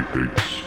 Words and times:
Submit. 0.00 0.60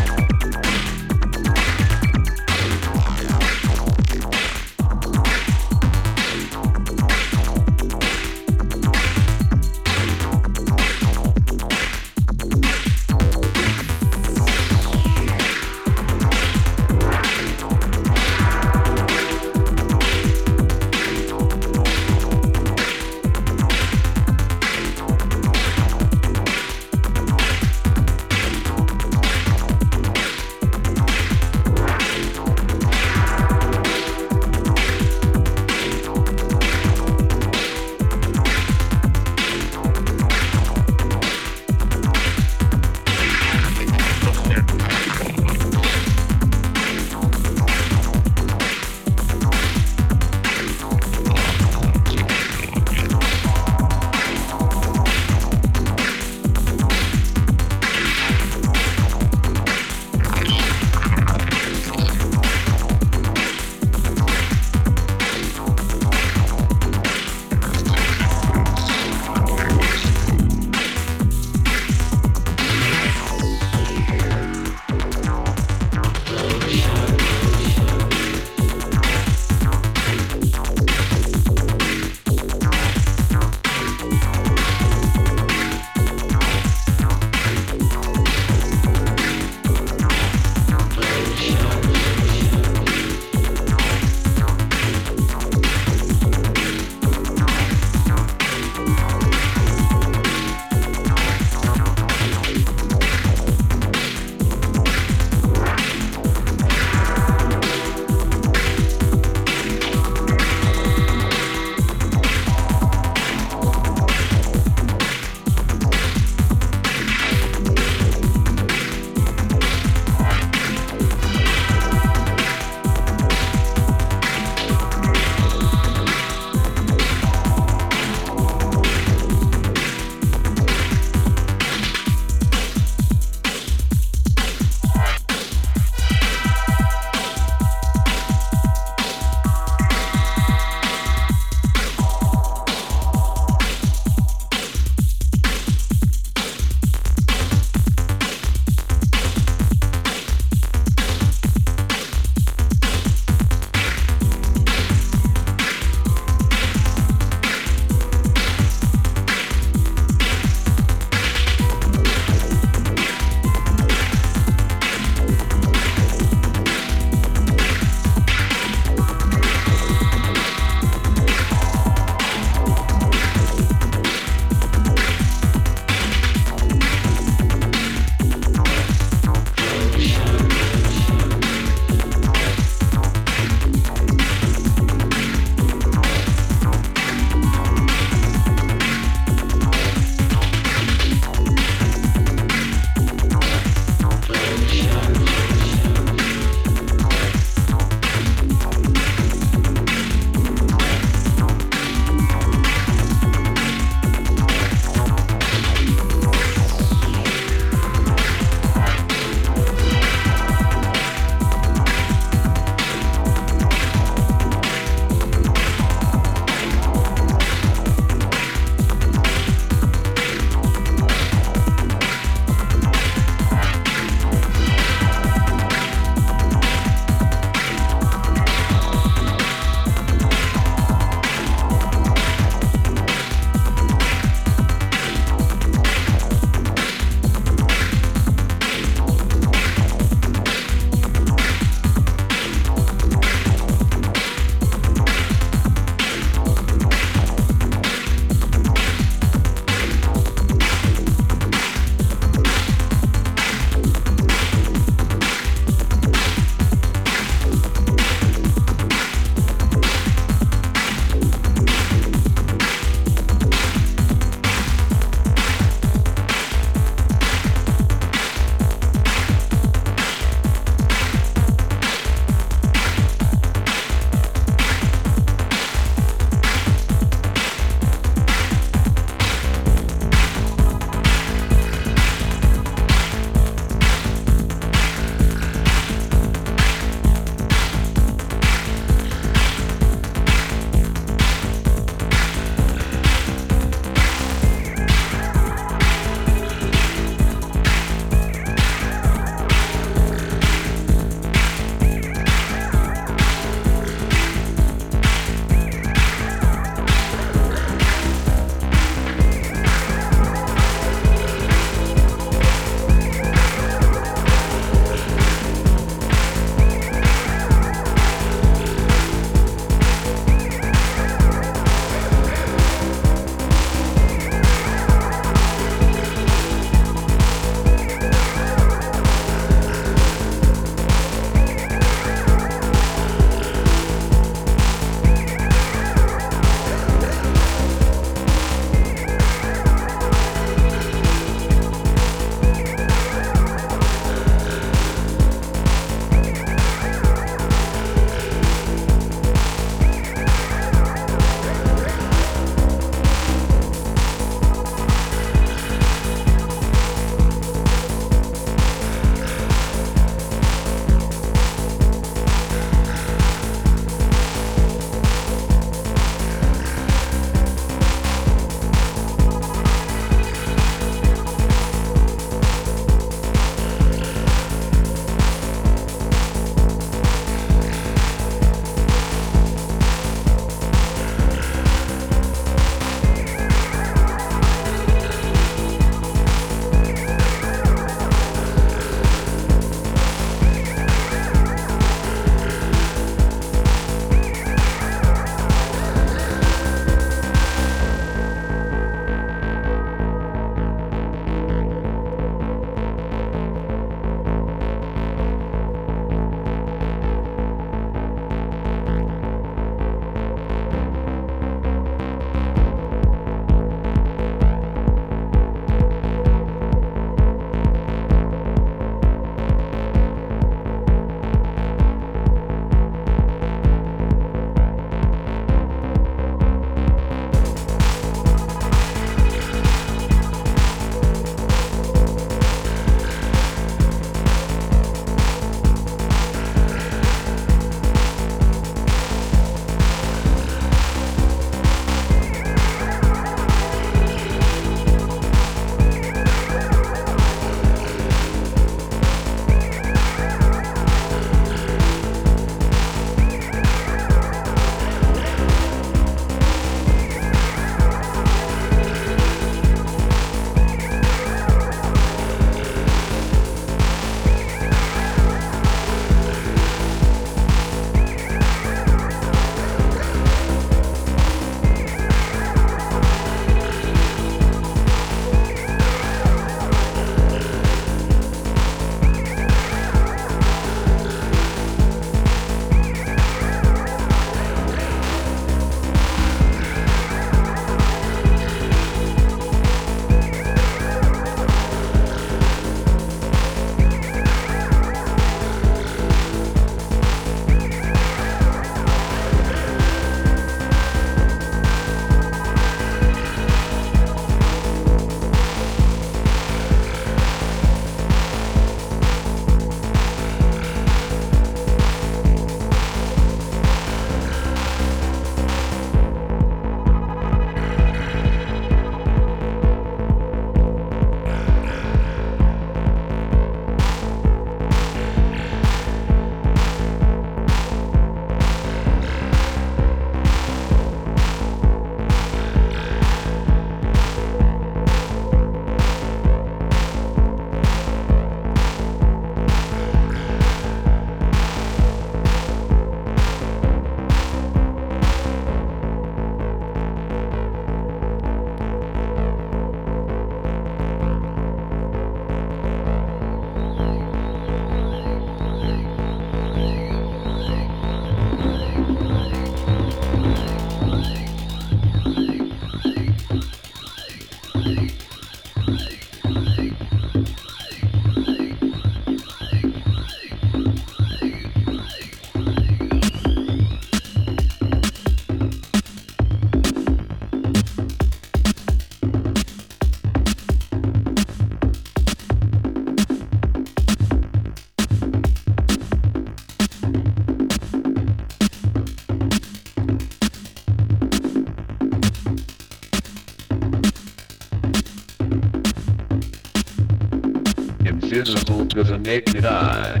connected 598.96 599.44
eye. 599.44 600.00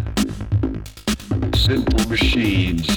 Simple 1.54 2.08
machines. 2.08 2.95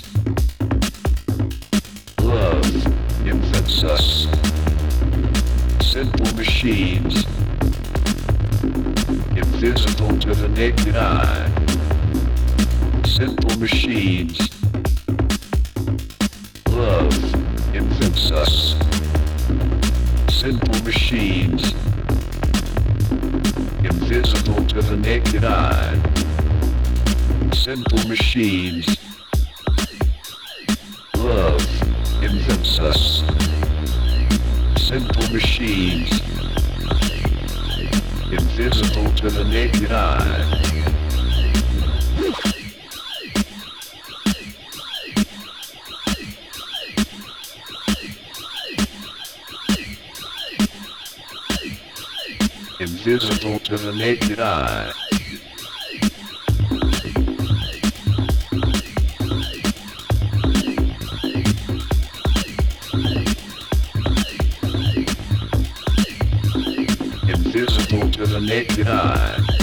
invisible 52.80 53.60
to 53.60 53.78
the 53.78 53.92
naked 53.92 54.40
eye. 54.40 54.94
Invisible 67.28 68.10
to 68.12 68.26
the 68.26 68.40
naked 68.40 68.88
eye. 68.88 69.59